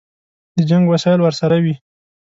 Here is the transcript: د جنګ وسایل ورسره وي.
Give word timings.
د 0.57 0.59
جنګ 0.69 0.83
وسایل 0.93 1.19
ورسره 1.23 1.57
وي. 1.63 1.75